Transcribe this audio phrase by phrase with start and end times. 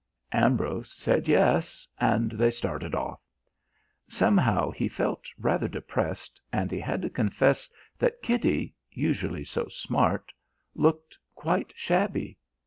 [0.33, 3.19] Ambrose said "yes" and they started off.
[4.09, 10.33] Somehow he felt rather depressed and he had to confess that Kitty usually so smart
[10.73, 12.39] looked quite shabby.